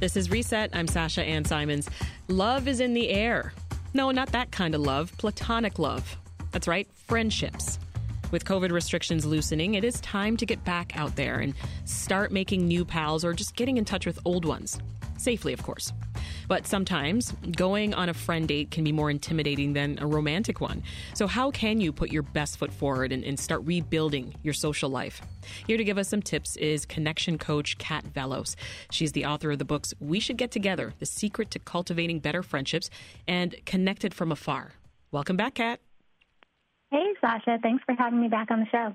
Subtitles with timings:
[0.00, 0.70] This is Reset.
[0.74, 1.88] I'm Sasha Ann Simons.
[2.26, 3.52] Love is in the air.
[3.94, 6.16] No, not that kind of love, platonic love.
[6.50, 7.78] That's right, friendships.
[8.32, 11.54] With COVID restrictions loosening, it is time to get back out there and
[11.84, 14.78] start making new pals or just getting in touch with old ones.
[15.16, 15.92] Safely, of course.
[16.48, 20.82] But sometimes going on a friend date can be more intimidating than a romantic one.
[21.14, 24.90] So, how can you put your best foot forward and, and start rebuilding your social
[24.90, 25.20] life?
[25.66, 28.56] Here to give us some tips is connection coach Kat Vellos.
[28.90, 32.42] She's the author of the books We Should Get Together The Secret to Cultivating Better
[32.42, 32.90] Friendships
[33.26, 34.72] and Connected from Afar.
[35.10, 35.80] Welcome back, Kat.
[36.90, 37.58] Hey, Sasha.
[37.62, 38.94] Thanks for having me back on the show.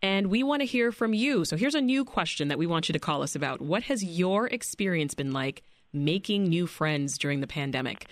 [0.00, 1.44] And we want to hear from you.
[1.44, 3.60] So here's a new question that we want you to call us about.
[3.60, 5.62] What has your experience been like
[5.96, 8.06] making new friends during the pandemic?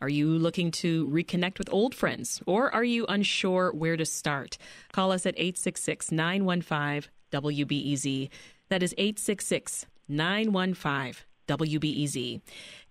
[0.00, 4.56] Are you looking to reconnect with old friends or are you unsure where to start?
[4.92, 8.28] Call us at 866 915 WBEZ.
[8.68, 12.40] That is 866 915 WBEZ.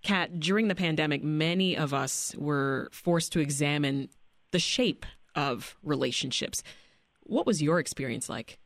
[0.02, 4.08] Kat, during the pandemic, many of us were forced to examine
[4.50, 6.62] the shape of relationships.
[7.22, 8.58] What was your experience like?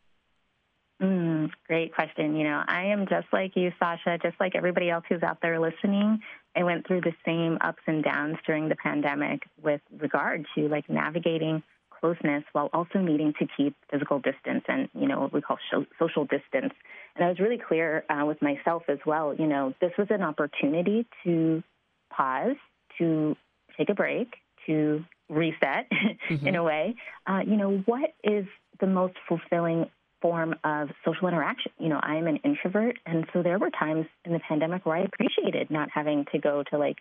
[1.03, 2.37] Mm, great question.
[2.37, 5.59] You know, I am just like you, Sasha, just like everybody else who's out there
[5.59, 6.21] listening.
[6.55, 10.89] I went through the same ups and downs during the pandemic with regard to like
[10.89, 15.59] navigating closeness while also needing to keep physical distance and, you know, what we call
[15.99, 16.73] social distance.
[17.17, 19.35] And I was really clear uh, with myself as well.
[19.35, 21.65] You know, this was an opportunity to
[22.11, 22.57] pause,
[22.99, 23.37] to
[23.77, 24.35] take a break,
[24.67, 25.89] to reset
[26.31, 26.47] mm-hmm.
[26.47, 26.95] in a way.
[27.27, 28.47] Uh, you know, what is
[28.81, 29.87] the most fulfilling
[30.23, 31.73] form of social interaction.
[31.79, 34.97] You know, I am an introvert, and so there were times in the pandemic where
[34.97, 36.97] I appreciated not having to go to like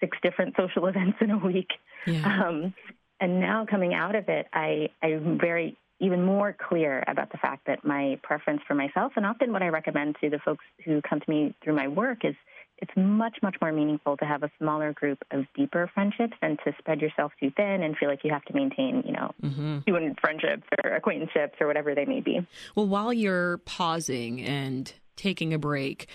[0.00, 1.68] six different social events in a week.
[2.06, 2.46] Yeah.
[2.46, 2.74] Um,
[3.20, 7.66] and now coming out of it, I, I'm very even more clear about the fact
[7.66, 11.20] that my preference for myself, and often what I recommend to the folks who come
[11.20, 12.34] to me through my work, is
[12.80, 16.72] it's much, much more meaningful to have a smaller group of deeper friendships than to
[16.78, 19.78] spread yourself too thin and feel like you have to maintain, you know, mm-hmm.
[19.86, 22.46] 200 friendships or acquaintanceships or whatever they may be.
[22.74, 26.08] Well, while you're pausing and taking a break,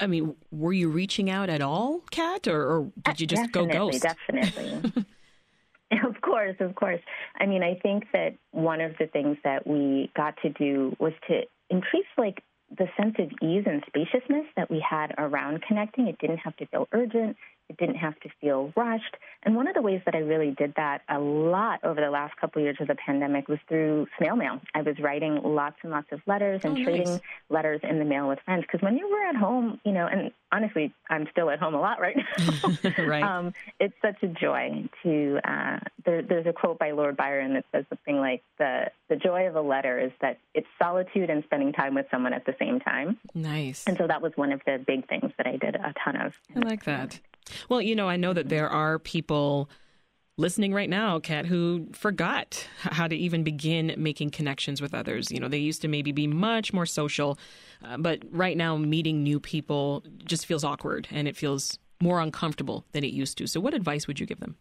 [0.00, 3.72] I mean, were you reaching out at all, Kat, or, or did you just definitely,
[3.72, 4.02] go ghost?
[4.02, 5.06] Definitely.
[6.04, 7.00] of course, of course.
[7.38, 11.12] I mean, I think that one of the things that we got to do was
[11.28, 12.42] to increase like
[12.76, 16.06] the sense of ease and spaciousness that we had around connecting.
[16.06, 17.36] It didn't have to feel urgent.
[17.68, 19.16] It didn't have to feel rushed.
[19.42, 22.36] And one of the ways that I really did that a lot over the last
[22.36, 24.60] couple of years of the pandemic was through snail mail.
[24.74, 27.20] I was writing lots and lots of letters and oh, trading nice.
[27.50, 28.62] letters in the mail with friends.
[28.62, 31.80] Because when you were at home, you know, and honestly, I'm still at home a
[31.80, 32.92] lot right now.
[32.98, 33.22] right.
[33.22, 35.40] Um, it's such a joy to.
[35.44, 39.46] Uh, there, there's a quote by Lord Byron that says something like the the joy
[39.46, 42.80] of a letter is that it's solitude and spending time with someone at the same
[42.80, 43.18] time.
[43.34, 43.84] Nice.
[43.86, 46.32] And so that was one of the big things that I did a ton of.
[46.54, 47.20] I like that.
[47.68, 49.70] Well, you know, I know that there are people
[50.36, 55.30] listening right now, Kat, who forgot how to even begin making connections with others.
[55.30, 57.38] You know, they used to maybe be much more social,
[57.84, 62.84] uh, but right now meeting new people just feels awkward and it feels more uncomfortable
[62.92, 63.46] than it used to.
[63.46, 64.56] So, what advice would you give them?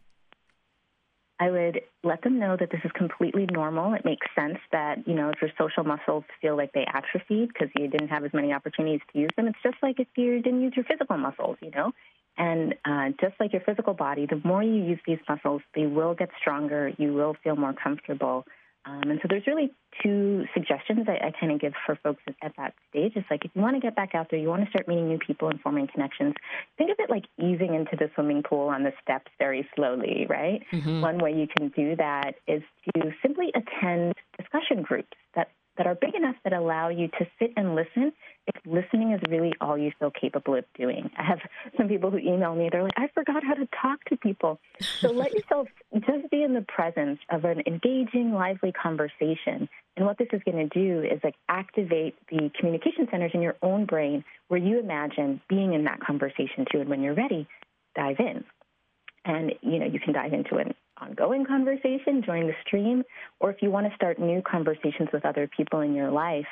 [1.40, 3.94] I would let them know that this is completely normal.
[3.94, 7.70] It makes sense that, you know, if your social muscles feel like they atrophied because
[7.78, 10.62] you didn't have as many opportunities to use them, it's just like if you didn't
[10.62, 11.92] use your physical muscles, you know?
[12.40, 16.16] And uh, just like your physical body, the more you use these muscles, they will
[16.16, 16.92] get stronger.
[16.98, 18.46] You will feel more comfortable.
[18.88, 19.72] Um, and so there's really
[20.02, 23.14] two suggestions I, I kind of give for folks at, at that stage.
[23.16, 25.10] It's like if you want to get back out there, you want to start meeting
[25.10, 26.36] new people and forming connections,
[26.78, 30.64] think of it like easing into the swimming pool on the steps very slowly, right?
[30.72, 31.02] Mm-hmm.
[31.02, 32.64] One way you can do that is
[32.96, 37.54] to simply attend discussion groups that that are big enough that allow you to sit
[37.56, 38.12] and listen
[38.48, 41.10] if listening is really all you feel capable of doing.
[41.18, 41.40] I have
[41.78, 44.60] some people who email me, they're like, I forgot how to talk to people.
[45.00, 49.70] So let yourself just be in the presence of an engaging, lively conversation.
[49.96, 53.56] And what this is going to do is like activate the communication centers in your
[53.62, 56.80] own brain where you imagine being in that conversation too.
[56.82, 57.48] And when you're ready,
[57.96, 58.44] dive in.
[59.26, 63.04] And, you know, you can dive into an ongoing conversation, join the stream,
[63.40, 66.48] or if you want to start new conversations with other people in your life,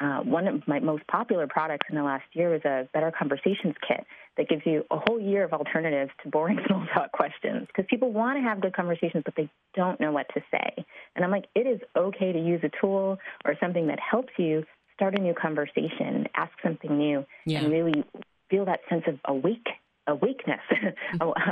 [0.00, 3.74] uh, one of my most popular products in the last year was a Better Conversations
[3.86, 4.06] Kit
[4.38, 8.10] that gives you a whole year of alternatives to boring small talk questions because people
[8.10, 10.84] want to have good conversations, but they don't know what to say.
[11.14, 14.64] And I'm like, it is okay to use a tool or something that helps you
[14.94, 17.60] start a new conversation, ask something new, yeah.
[17.60, 18.04] and really
[18.48, 19.68] feel that sense of awake
[20.10, 20.60] awakeness,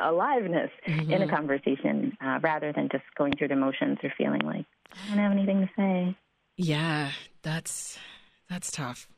[0.02, 1.10] aliveness mm-hmm.
[1.10, 5.08] in a conversation uh, rather than just going through the motions or feeling like I
[5.08, 6.16] don't have anything to say.
[6.56, 7.12] Yeah,
[7.42, 7.98] that's
[8.48, 9.08] that's tough.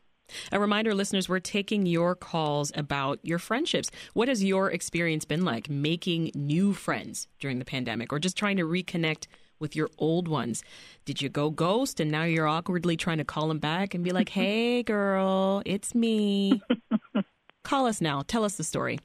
[0.52, 3.90] A reminder, listeners, we're taking your calls about your friendships.
[4.14, 8.56] What has your experience been like making new friends during the pandemic or just trying
[8.58, 9.26] to reconnect
[9.58, 10.62] with your old ones?
[11.04, 14.10] Did you go ghost and now you're awkwardly trying to call them back and be
[14.10, 16.62] like, hey, girl, it's me?
[17.62, 18.22] Call us now.
[18.26, 18.98] Tell us the story.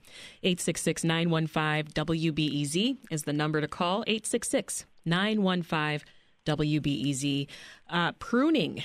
[0.43, 4.03] 866 915 WBEZ is the number to call.
[4.07, 6.07] 866 915
[6.45, 7.47] WBEZ.
[7.89, 8.83] Uh, pruning.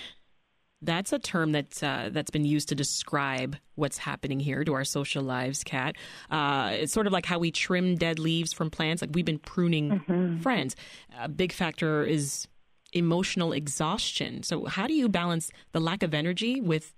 [0.83, 4.85] That's a term that's uh, that's been used to describe what's happening here to our
[4.85, 5.97] social lives, Kat.
[6.31, 9.03] Uh, it's sort of like how we trim dead leaves from plants.
[9.03, 10.39] Like we've been pruning mm-hmm.
[10.39, 10.77] friends.
[11.21, 12.49] A big factor is
[12.93, 14.43] emotional exhaustion.
[14.43, 16.95] So, how do you balance the lack of energy with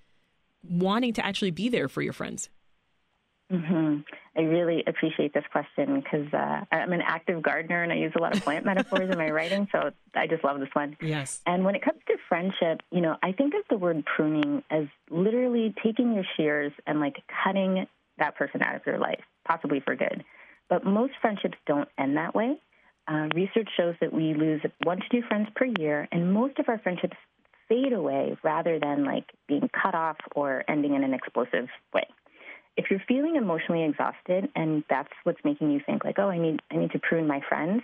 [0.63, 2.49] wanting to actually be there for your friends?
[3.53, 4.01] Mm-hmm.
[4.35, 8.23] I really appreciate this question because uh, I'm an active gardener and I use a
[8.23, 10.97] lot of plant metaphors in my writing, so I just love this one.
[11.03, 11.43] Yes.
[11.45, 14.87] And when it comes to friendship, you know, I think of the word pruning as
[15.11, 17.87] literally taking your shears and like cutting
[18.19, 20.25] that person out of your life, possibly for good.
[20.71, 22.57] But most friendships don't end that way.
[23.07, 26.69] Uh, research shows that we lose one to two friends per year, and most of
[26.69, 27.17] our friendships
[27.69, 32.07] fade away rather than like being cut off or ending in an explosive way
[32.77, 36.61] if you're feeling emotionally exhausted and that's what's making you think like, oh, I need
[36.71, 37.83] I need to prune my friends,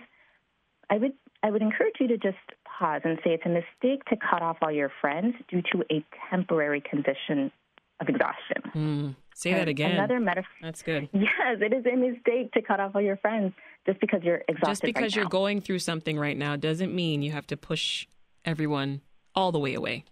[0.89, 1.13] I would
[1.43, 4.57] I would encourage you to just pause and say it's a mistake to cut off
[4.61, 7.51] all your friends due to a temporary condition
[8.01, 8.71] of exhaustion.
[8.75, 9.91] Mm, say and that again.
[9.91, 10.49] Another metaphor.
[10.61, 11.09] That's good.
[11.13, 13.53] Yes, it is a mistake to cut off all your friends
[13.85, 14.71] just because you're exhausted.
[14.71, 15.29] Just because right you're now.
[15.29, 18.07] going through something right now doesn't mean you have to push
[18.45, 19.01] everyone
[19.35, 20.05] all the way away.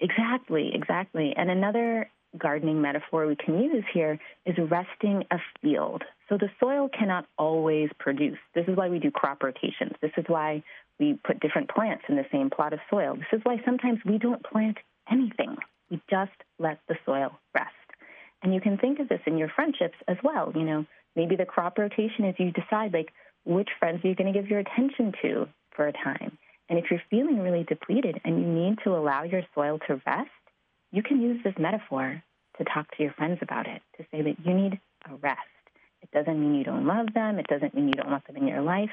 [0.00, 1.32] Exactly, exactly.
[1.36, 6.02] And another gardening metaphor we can use here is resting a field.
[6.28, 8.38] So the soil cannot always produce.
[8.54, 9.92] This is why we do crop rotations.
[10.00, 10.62] This is why
[10.98, 13.14] we put different plants in the same plot of soil.
[13.16, 14.78] This is why sometimes we don't plant
[15.10, 15.56] anything.
[15.90, 17.70] We just let the soil rest.
[18.42, 20.52] And you can think of this in your friendships as well.
[20.54, 23.12] You know, maybe the crop rotation is you decide like
[23.44, 26.38] which friends are you going to give your attention to for a time.
[26.68, 30.30] And if you're feeling really depleted and you need to allow your soil to rest,
[30.94, 32.22] you can use this metaphor
[32.56, 34.80] to talk to your friends about it, to say that you need
[35.10, 35.40] a rest.
[36.02, 37.38] It doesn't mean you don't love them.
[37.40, 38.90] It doesn't mean you don't want them in your life.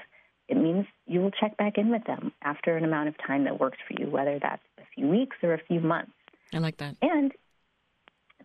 [0.48, 3.59] It means you will check back in with them after an amount of time that
[3.59, 6.12] works for you, whether that's a few weeks or a few months.
[6.51, 6.95] I like that.
[7.03, 7.31] And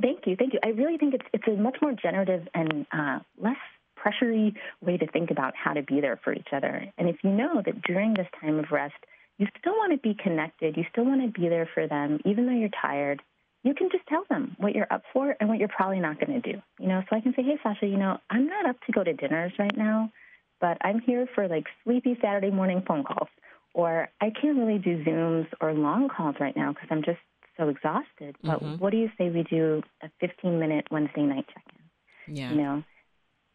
[0.03, 0.61] thank you, thank you.
[0.63, 3.57] I really think it's it's a much more generative and uh, less
[3.99, 6.93] pressury way to think about how to be there for each other.
[6.99, 8.95] And if you know that during this time of rest,
[9.39, 12.47] you still want to be connected, you still want to be there for them, even
[12.47, 13.23] though you're tired,
[13.67, 16.41] you can just tell them what you're up for and what you're probably not going
[16.41, 16.63] to do.
[16.79, 19.03] You know, so I can say, hey, Sasha, you know, I'm not up to go
[19.03, 20.13] to dinners right now,
[20.61, 23.29] but I'm here for like sleepy Saturday morning phone calls.
[23.75, 27.19] Or I can't really do Zooms or long calls right now because I'm just
[27.59, 28.37] so exhausted.
[28.43, 28.77] But mm-hmm.
[28.77, 32.37] what do you say we do a 15 minute Wednesday night check in?
[32.37, 32.51] Yeah.
[32.51, 32.85] You know,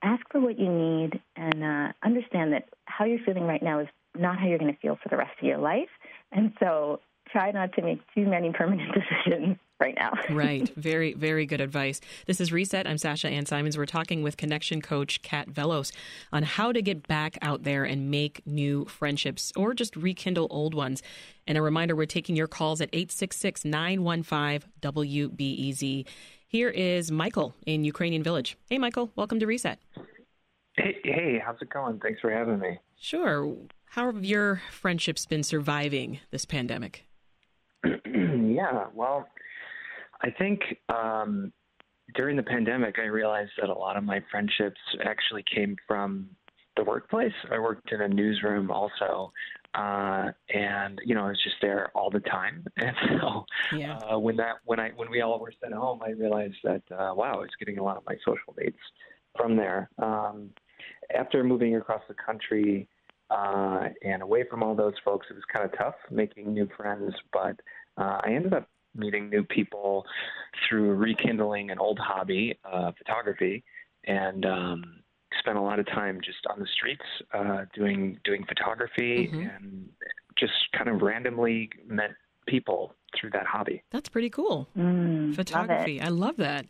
[0.03, 3.87] ask for what you need and uh, understand that how you're feeling right now is
[4.15, 5.89] not how you're going to feel for the rest of your life.
[6.31, 6.99] And so
[7.31, 8.91] try not to make too many permanent
[9.25, 10.12] decisions right now.
[10.30, 10.72] right.
[10.75, 12.00] Very, very good advice.
[12.28, 12.88] This is Reset.
[12.88, 13.78] I'm Sasha Ann Simons.
[13.78, 15.92] We're talking with connection coach Kat Vellos
[16.31, 20.74] on how to get back out there and make new friendships or just rekindle old
[20.75, 21.01] ones.
[21.48, 26.07] And a reminder, we're taking your calls at 866 915 WBEZ.
[26.48, 28.57] Here is Michael in Ukrainian Village.
[28.69, 29.80] Hey, Michael, welcome to Reset.
[30.76, 32.00] Hey, hey, how's it going?
[32.00, 32.78] Thanks for having me.
[33.00, 33.56] Sure.
[33.85, 37.06] How have your friendships been surviving this pandemic?
[37.83, 39.28] yeah, well,
[40.23, 41.51] I think um,
[42.16, 46.30] during the pandemic, I realized that a lot of my friendships actually came from
[46.78, 47.33] the workplace.
[47.51, 49.31] I worked in a newsroom also,
[49.73, 52.66] uh, and you know I was just there all the time.
[52.78, 53.97] And so yeah.
[53.97, 57.13] uh, when that when I when we all were sent home, I realized that uh,
[57.16, 58.78] wow, I was getting a lot of my social needs
[59.37, 59.90] from there.
[60.01, 60.49] Um,
[61.16, 62.87] after moving across the country
[63.30, 67.13] uh, and away from all those folks, it was kind of tough making new friends.
[67.31, 67.59] But
[67.97, 70.06] uh, I ended up meeting new people
[70.68, 73.64] through rekindling an old hobby, uh, photography,
[74.06, 74.83] and um,
[75.40, 79.48] spent a lot of time just on the streets uh, doing doing photography mm-hmm.
[79.48, 79.90] and
[80.38, 82.12] just kind of randomly met
[82.48, 83.83] people through that hobby.
[83.92, 84.68] That's pretty cool.
[84.78, 86.00] Mm, photography.
[86.00, 86.66] Love I love that.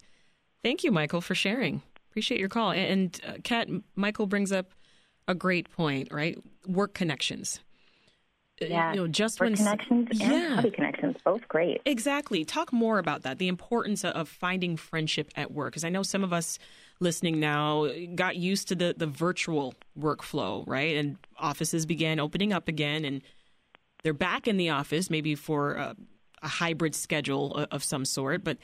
[0.63, 1.81] Thank you, Michael, for sharing.
[2.09, 2.71] Appreciate your call.
[2.71, 4.73] And uh, Kat, Michael brings up
[5.27, 6.37] a great point, right?
[6.67, 7.61] Work connections.
[8.69, 10.55] Yeah, you know, just Work when connections and yeah.
[10.55, 11.81] hobby connections, both great.
[11.85, 12.45] Exactly.
[12.45, 13.37] Talk more about that.
[13.37, 16.59] The importance of finding friendship at work, because I know some of us
[16.99, 20.95] listening now got used to the the virtual workflow, right?
[20.97, 23.21] And offices began opening up again, and
[24.03, 25.95] they're back in the office, maybe for a,
[26.41, 28.57] a hybrid schedule of some sort, but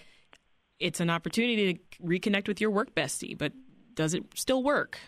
[0.80, 3.51] it's an opportunity to reconnect with your work bestie, but
[3.96, 5.00] does it still work?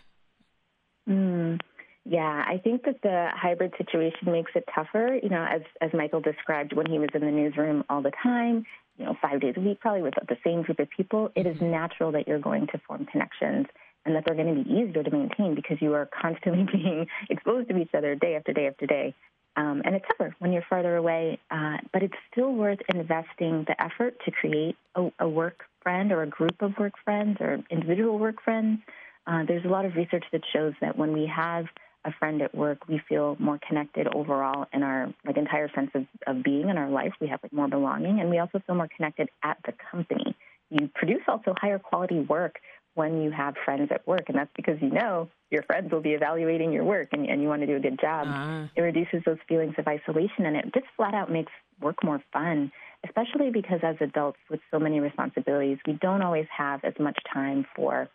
[1.08, 1.60] Mm,
[2.06, 5.20] yeah, I think that the hybrid situation makes it tougher.
[5.22, 8.66] You know, as as Michael described, when he was in the newsroom all the time,
[8.98, 11.62] you know, five days a week, probably with the same group of people, it is
[11.62, 13.68] natural that you're going to form connections
[14.06, 17.70] and that they're going to be easier to maintain because you are constantly being exposed
[17.70, 19.14] to each other day after day after day.
[19.56, 23.76] Um, and it's tougher when you're farther away, uh, but it's still worth investing the
[23.82, 28.18] effort to create a, a, work friend or a group of work friends or individual
[28.20, 28.80] work friends.
[29.28, 31.66] Uh, there's a lot of research that shows that when we have
[32.06, 36.06] a friend at work, we feel more connected overall in our like entire sense of,
[36.28, 37.14] of being in our life.
[37.20, 40.36] We have like more belonging, and we also feel more connected at the company.
[40.70, 42.60] You produce also higher quality work
[42.96, 46.12] when you have friends at work, and that's because you know your friends will be
[46.12, 48.28] evaluating your work and, and you want to do a good job.
[48.28, 48.68] Uh-huh.
[48.76, 51.52] It reduces those feelings of isolation, and it just flat out makes
[51.82, 52.72] work more fun,
[53.06, 57.66] especially because as adults with so many responsibilities, we don't always have as much time
[57.76, 58.10] for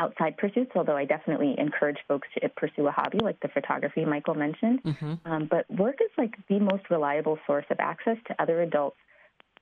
[0.00, 4.34] outside pursuits, although I definitely encourage folks to pursue a hobby like the photography Michael
[4.34, 4.82] mentioned.
[4.82, 5.14] Mm-hmm.
[5.30, 8.96] Um, but work is like the most reliable source of access to other adults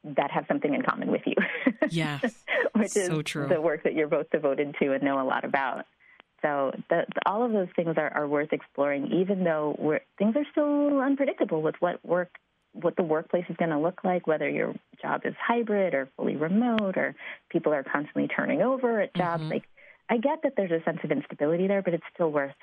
[0.05, 1.35] that have something in common with you.
[1.91, 2.19] Yeah.
[2.75, 3.49] Which is so true.
[3.49, 5.87] the work that you're both devoted to and know a lot about.
[6.43, 10.45] So the, the, all of those things are, are worth exploring, even though things are
[10.53, 12.29] still unpredictable with what work,
[12.75, 16.37] what the workplace is going to look like, whether your job is hybrid or fully
[16.37, 17.15] remote, or
[17.49, 19.45] people are constantly turning over at jobs.
[19.45, 19.53] Mm-hmm.
[19.53, 19.65] Like,
[20.11, 22.55] I get that there's a sense of instability there, but it's still worth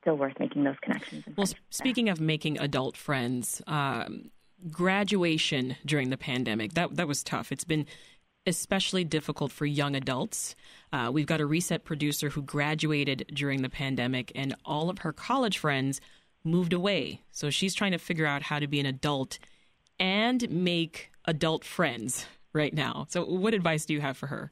[0.00, 1.24] still worth making those connections.
[1.36, 4.30] Well, speaking of making adult friends, um,
[4.70, 7.52] graduation during the pandemic that that was tough.
[7.52, 7.86] It's been
[8.46, 10.54] especially difficult for young adults.
[10.92, 15.12] Uh, we've got a reset producer who graduated during the pandemic, and all of her
[15.12, 16.00] college friends
[16.42, 17.20] moved away.
[17.32, 19.38] So she's trying to figure out how to be an adult
[19.98, 23.06] and make adult friends right now.
[23.10, 24.50] So, what advice do you have for her?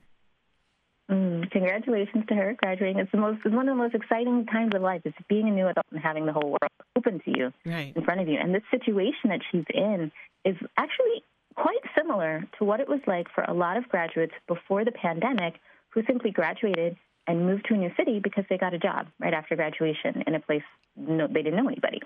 [1.11, 2.99] Mm, congratulations to her graduating.
[2.99, 5.01] It's the most it's one of the most exciting times of life.
[5.05, 7.97] It's being a new adult and having the whole world open to you right.
[7.97, 8.39] in front of you.
[8.39, 10.13] And this situation that she's in
[10.45, 11.23] is actually
[11.55, 15.55] quite similar to what it was like for a lot of graduates before the pandemic
[15.91, 16.97] who simply graduated
[17.27, 20.35] and moved to a new city because they got a job right after graduation in
[20.35, 20.63] a place
[20.97, 22.01] no, they didn't know anybody.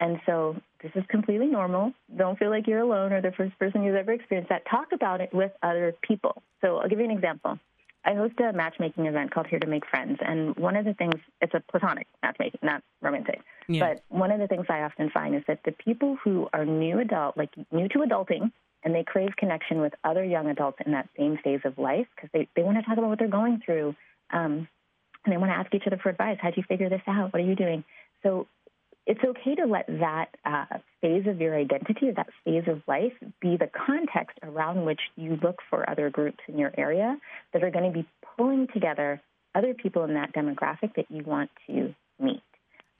[0.00, 1.92] And so this is completely normal.
[2.16, 4.62] Don't feel like you're alone or the first person who's ever experienced that.
[4.70, 6.42] Talk about it with other people.
[6.62, 7.58] So I'll give you an example.
[8.04, 11.14] I host a matchmaking event called Here to Make Friends, and one of the things
[11.40, 13.40] it's a platonic matchmaking, not romantic.
[13.68, 13.94] Yeah.
[13.94, 16.98] But one of the things I often find is that the people who are new
[16.98, 18.52] adult, like new to adulting,
[18.82, 22.30] and they crave connection with other young adults in that same phase of life because
[22.32, 23.94] they, they want to talk about what they're going through,
[24.32, 24.66] um,
[25.24, 26.38] and they want to ask each other for advice.
[26.40, 27.32] How'd you figure this out?
[27.32, 27.84] What are you doing?
[28.22, 28.46] So
[29.06, 33.56] it's okay to let that uh, phase of your identity, that phase of life, be
[33.56, 37.18] the context around which you look for other groups in your area
[37.52, 39.20] that are going to be pulling together
[39.54, 42.42] other people in that demographic that you want to meet.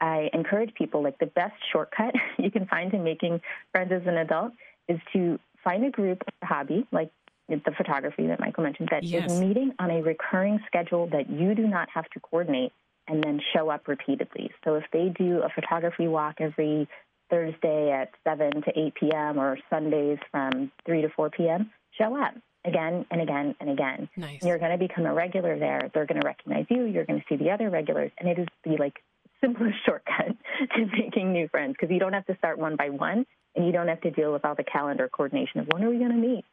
[0.01, 3.41] I encourage people like the best shortcut you can find in making
[3.73, 4.53] friends as an adult
[4.89, 7.11] is to find a group or hobby like
[7.49, 9.31] the photography that Michael mentioned that yes.
[9.31, 12.73] is meeting on a recurring schedule that you do not have to coordinate
[13.11, 14.51] and then show up repeatedly.
[14.65, 16.89] So if they do a photography walk every
[17.29, 19.39] Thursday at 7 to 8 p.m.
[19.39, 24.09] or Sundays from 3 to 4 p.m., show up again and again and again.
[24.17, 24.45] Nice.
[24.45, 25.91] You're going to become a regular there.
[25.93, 26.85] They're going to recognize you.
[26.85, 28.13] You're going to see the other regulars.
[28.19, 29.03] And it is the like
[29.41, 30.37] simplest shortcut
[30.77, 33.27] to making new friends because you don't have to start one by one
[33.57, 35.99] and you don't have to deal with all the calendar coordination of when are we
[35.99, 36.45] going to meet.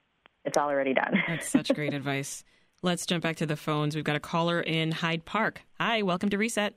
[0.43, 1.13] It's all already done.
[1.27, 2.43] That's such great advice.
[2.83, 3.95] Let's jump back to the phones.
[3.95, 5.61] We've got a caller in Hyde Park.
[5.79, 6.75] Hi, welcome to Reset.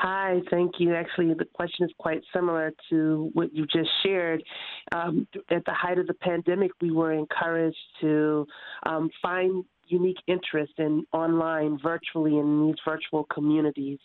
[0.00, 0.94] Hi, thank you.
[0.94, 4.42] Actually, the question is quite similar to what you just shared.
[4.92, 8.46] Um, at the height of the pandemic, we were encouraged to
[8.84, 13.98] um, find unique interest in online, virtually, in these virtual communities.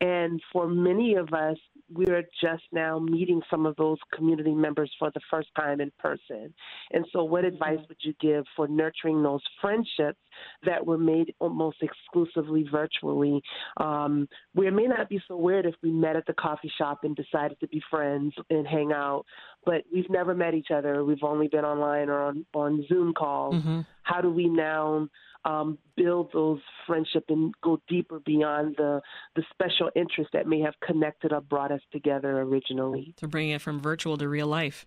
[0.00, 1.56] And for many of us,
[1.92, 5.90] we are just now meeting some of those community members for the first time in
[5.98, 6.54] person.
[6.92, 10.18] And so, what advice would you give for nurturing those friendships
[10.64, 13.42] that were made almost exclusively virtually?
[13.78, 17.00] Um, where it may not be so weird if we met at the coffee shop
[17.04, 19.24] and decided to be friends and hang out,
[19.64, 21.04] but we've never met each other.
[21.04, 23.56] We've only been online or on, on Zoom calls.
[23.56, 23.80] Mm-hmm.
[24.02, 25.08] How do we now?
[25.44, 29.00] um, build those friendship and go deeper beyond the
[29.36, 33.14] the special interest that may have connected or brought us together originally.
[33.18, 34.86] To bring it from virtual to real life.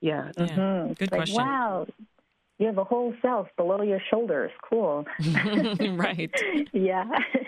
[0.00, 0.30] Yeah.
[0.36, 0.46] yeah.
[0.46, 0.92] Mm-hmm.
[0.92, 1.36] Good like, question.
[1.36, 1.86] Wow.
[2.58, 4.50] You have a whole self below your shoulders.
[4.68, 5.06] Cool.
[5.92, 6.30] right.
[6.72, 7.04] yeah.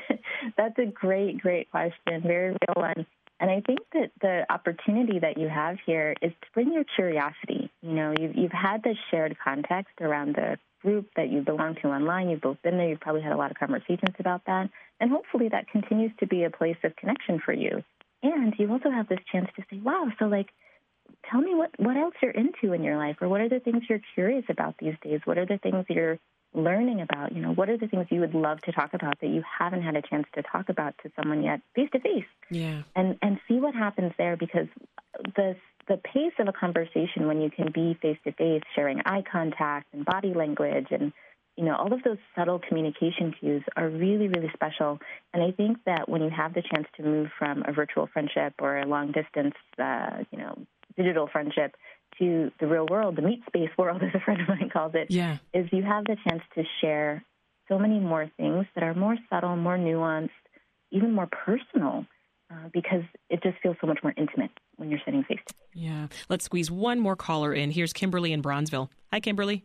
[0.57, 2.23] That's a great, great question.
[2.23, 3.07] Very real one.
[3.41, 7.71] And I think that the opportunity that you have here is to bring your curiosity.
[7.83, 11.89] You know, you've, you've had this shared context around the group that you belong to
[11.89, 12.29] online.
[12.29, 12.89] You've both been there.
[12.89, 14.69] You've probably had a lot of conversations about that.
[15.01, 17.83] And hopefully that continues to be a place of connection for you.
[18.23, 20.49] And you also have this chance to say, wow, so like,
[21.31, 23.83] tell me what, what else you're into in your life or what are the things
[23.89, 25.21] you're curious about these days?
[25.25, 26.19] What are the things you're
[26.53, 27.33] learning about?
[27.33, 29.83] You know, what are the things you would love to talk about that you haven't
[29.83, 32.25] had a chance to talk about to someone yet face to face?
[32.51, 32.83] Yeah.
[32.97, 34.67] And and see what happens there because
[35.37, 35.57] the
[35.89, 39.93] the pace of a conversation when you can be face to face, sharing eye contact
[39.93, 41.13] and body language and
[41.57, 44.99] you know, all of those subtle communication cues are really, really special.
[45.35, 48.55] And I think that when you have the chance to move from a virtual friendship
[48.61, 50.57] or a long distance, uh, you know,
[51.03, 51.75] digital friendship
[52.19, 55.09] to the real world, the meat space world, as a friend of mine calls it,
[55.11, 55.39] yeah.
[55.55, 57.25] is you have the chance to share
[57.69, 60.31] so many more things that are more subtle, more nuanced,
[60.91, 62.07] even more personal.
[62.53, 65.63] Uh, because it just feels so much more intimate when you're sitting face to face.
[65.73, 66.09] Yeah.
[66.29, 67.71] Let's squeeze one more caller in.
[67.71, 68.89] Here's Kimberly in Bronzeville.
[69.13, 69.63] Hi, Kimberly.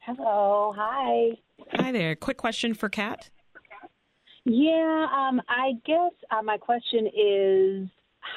[0.00, 0.72] Hello.
[0.74, 1.32] Hi.
[1.74, 2.16] Hi there.
[2.16, 3.28] Quick question for Kat.
[4.46, 7.88] Yeah, um, I guess uh, my question is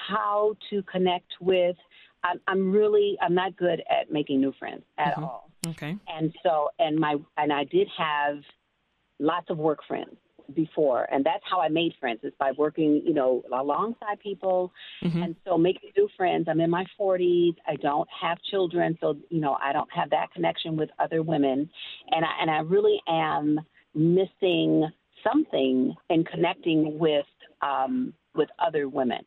[0.08, 1.76] how to connect with.
[2.24, 5.24] I'm, I'm, really I'm not good at making new friends at mm-hmm.
[5.24, 5.50] all.
[5.68, 5.96] Okay.
[6.08, 8.38] And so and my and I did have
[9.20, 10.16] lots of work friends
[10.56, 14.72] before and that's how I made friends is by working, you know, alongside people
[15.04, 15.22] mm-hmm.
[15.22, 16.48] and so making new friends.
[16.50, 17.56] I'm in my 40s.
[17.68, 21.70] I don't have children, so you know, I don't have that connection with other women
[22.12, 23.60] and I and I really am
[23.94, 24.90] missing
[25.24, 27.26] something in connecting with
[27.62, 29.24] um with other women.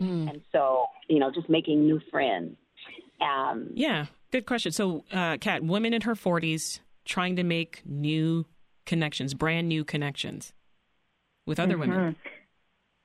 [0.00, 0.30] Mm.
[0.30, 2.56] And so, you know, just making new friends.
[3.20, 4.72] Um, yeah, good question.
[4.72, 8.46] So, uh, Kat, women in her 40s trying to make new
[8.86, 10.52] connections, brand new connections
[11.46, 11.90] with other mm-hmm.
[11.90, 12.16] women.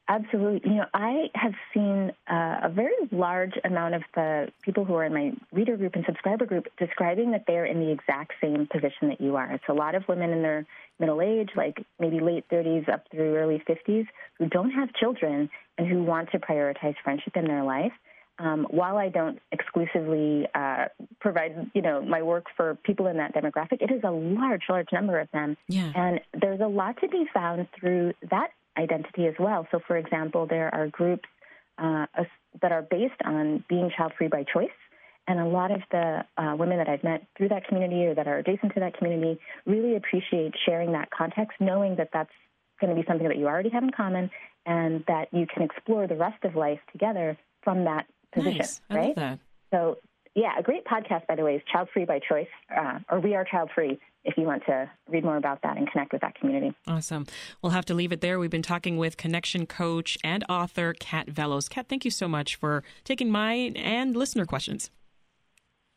[0.10, 0.62] Absolutely.
[0.70, 5.04] You know, I have seen uh, a very large amount of the people who are
[5.04, 9.10] in my reader group and subscriber group describing that they're in the exact same position
[9.10, 9.52] that you are.
[9.52, 10.66] It's a lot of women in their
[11.00, 15.88] middle age, like maybe late 30s up through early 50s, who don't have children and
[15.88, 17.92] who want to prioritize friendship in their life.
[18.40, 20.86] Um, while I don't exclusively uh,
[21.20, 24.90] provide, you know, my work for people in that demographic, it is a large, large
[24.94, 25.58] number of them.
[25.68, 25.92] Yeah.
[25.96, 29.68] And there's a lot to be found through that identity as well.
[29.72, 31.28] So, for example, there are groups
[31.78, 32.06] uh,
[32.62, 34.70] that are based on being child free by choice.
[35.28, 38.28] And a lot of the uh, women that I've met through that community or that
[38.28, 42.32] are adjacent to that community really appreciate sharing that context, knowing that that's
[42.80, 44.30] going to be something that you already have in common
[44.66, 48.60] and that you can explore the rest of life together from that position.
[48.60, 48.82] Nice.
[48.90, 49.08] I right?
[49.08, 49.40] love that.
[49.72, 49.98] So,
[50.38, 53.34] yeah, a great podcast, by the way, is Child Free by Choice, uh, or We
[53.34, 56.36] Are Child Free, if you want to read more about that and connect with that
[56.36, 56.76] community.
[56.86, 57.26] Awesome.
[57.64, 58.38] We'll have to leave it there.
[58.38, 61.68] We've been talking with connection coach and author Kat Vellos.
[61.68, 64.92] Kat, thank you so much for taking my and listener questions.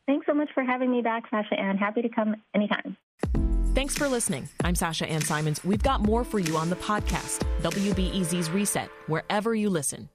[0.07, 1.77] Thanks so much for having me back, Sasha Ann.
[1.77, 2.97] Happy to come anytime.
[3.75, 4.49] Thanks for listening.
[4.63, 5.63] I'm Sasha Ann Simons.
[5.63, 10.09] We've got more for you on the podcast, WBEZ's Reset, wherever you listen.